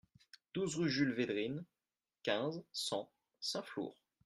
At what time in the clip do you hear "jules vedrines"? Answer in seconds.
0.89-1.63